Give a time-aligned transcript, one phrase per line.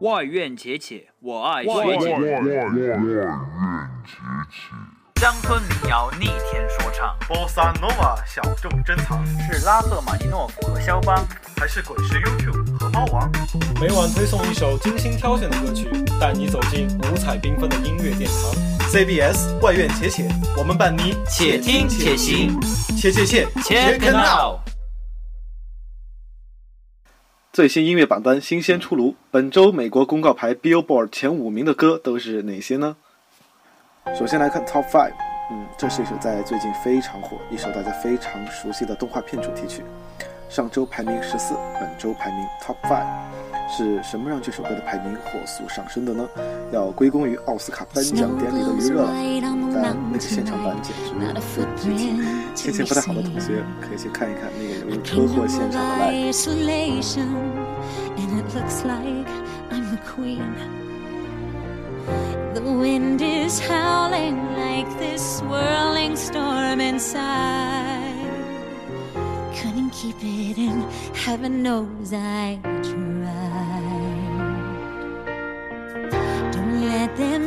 [0.00, 2.08] 外院且且，我爱学外姐。
[5.16, 11.26] 乡村民谣逆天说唱，波萨诺瓦小众珍藏，是拉赫玛尼诺夫和肖邦，
[11.56, 13.28] 还是滚石 YouTube 和猫王？
[13.80, 15.88] 每晚推送一首精心挑选的歌曲，
[16.20, 18.88] 带你走进五彩缤纷的音乐殿堂。
[18.88, 22.56] CBS 外院且且，我们伴你且听且行，
[22.96, 24.67] 切切切 Check it out！
[27.58, 32.94] 最新音乐榜单新鲜出炉，本周美国公告牌 Billboard 前五名的歌都是哪些呢？
[34.16, 35.10] 首先来看 Top Five，
[35.50, 39.82] 嗯，这是一首在最近非常火，一首大家非常熟悉的动画片主题曲。
[40.48, 43.04] 上周排名十四，本周排名 Top Five，
[43.76, 46.28] 是什么让这首歌的排名火速上升的呢？
[46.70, 49.12] 要归功于奥斯卡颁奖典礼的余热了，
[49.82, 52.22] 但那个现场版简直不值听。
[52.57, 56.29] 心情不太好的同学可以去看一看那个由车祸现场的 live。
[56.29, 57.35] isolation,
[58.17, 59.27] and it looks like
[59.71, 60.55] I'm the queen.
[62.53, 68.13] The wind is howling like this swirling storm inside.
[69.55, 70.81] Couldn't keep it in,
[71.13, 73.13] heaven knows I tried.
[76.51, 77.46] Don't let them in, don't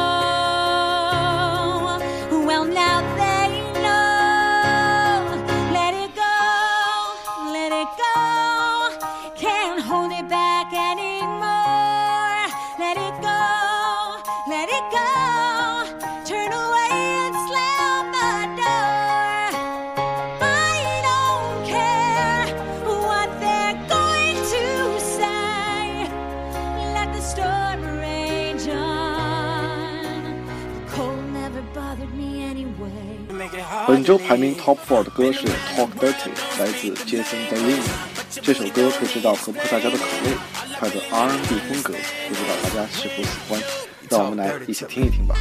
[33.91, 35.41] 本周排名 Top Four 的歌是
[35.75, 37.83] Talk Dirty，来自 Jason Derulo。
[38.41, 40.31] 这首歌不知道合不合大家的口味，
[40.79, 41.93] 它的 R&B 风格，
[42.29, 43.61] 不知道大家是否喜欢。
[44.07, 45.35] 让我们来一起听一听吧。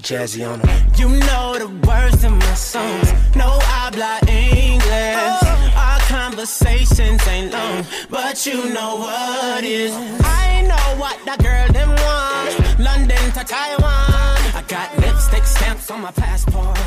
[0.00, 0.68] Jazzy on 'em.
[0.96, 3.08] You know the words in my songs.
[3.34, 5.42] No I habla English.
[5.42, 5.84] Oh.
[5.86, 9.92] Our conversations ain't long, but you know what is.
[10.22, 12.78] I know what that girl them want.
[12.78, 14.38] London to Taiwan.
[14.60, 16.78] I got lipstick stamps on my passport.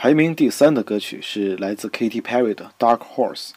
[0.00, 3.48] 排名第三的歌曲是来自 Katy Perry 的《Dark Horse》。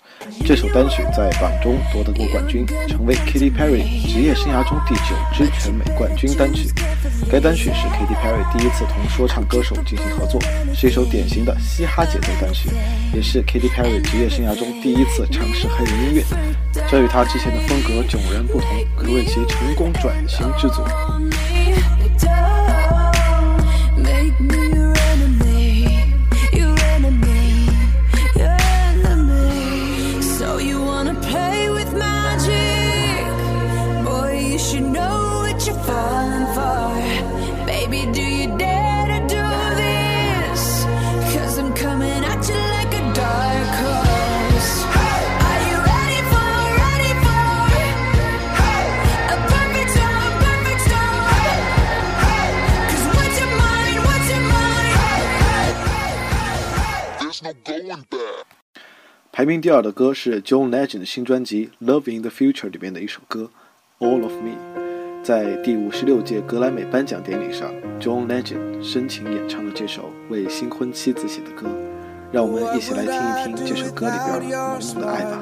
[0.43, 6.67] 这首单曲在榜中夺得过冠军，成为 Katy Perry 职业生涯中第九支全美冠军单曲。
[7.31, 10.41] 该单曲是 Katy Perry 第一次同说唱歌手进行合作，
[10.73, 12.71] 是一首典型的嘻哈节奏单曲，
[13.13, 16.23] 也是 Katy Perry 职业生涯中第一次尝试黑人音乐。
[16.89, 20.87] 这与她之前的风格迥然不同，可谓其成功转型之作。
[59.33, 63.49] 排名第二的歌是 John Legend 的新专辑《Love in the Future》里面的一首歌
[64.05, 64.57] 《All of Me》。
[65.23, 71.69] 在第五十六届格莱美颁奖典礼上，John Legend 深情演唱了这首为新婚妻子写的歌。
[72.29, 75.41] 让我们一起来听一听这首歌里边浓浓的爱吧。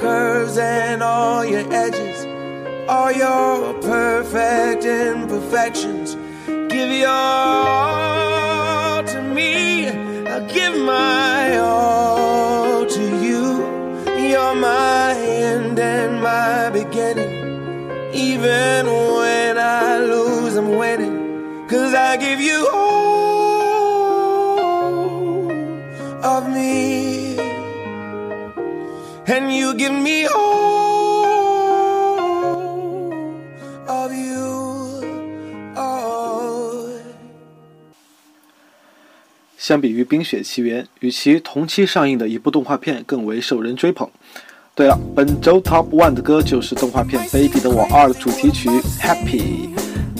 [0.00, 2.26] Curves and all your edges.
[2.88, 6.16] all your perfect imperfections.
[6.72, 9.88] Give your all to me.
[10.26, 13.46] I'll give my all to you.
[14.28, 17.32] You're my end and my beginning.
[18.14, 21.66] Even when I lose, I'm winning.
[21.68, 22.97] Cause I give you all
[29.38, 31.22] And you give me all
[33.86, 35.04] of you.
[39.56, 44.10] 相比于《冰雪奇缘》，与其同期上映的一部动画片更为受人追捧。
[44.74, 48.68] 对了，本周 Top One 的歌就是动画片《Baby 的我二》的主题曲
[49.00, 49.68] 《Happy》。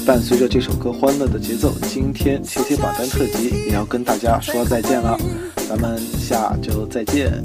[0.06, 5.19] 伴随着这首歌欢乐的节奏，今天切切榜单特辑也要跟大家说再见了，
[5.69, 7.43] 咱们下周再见。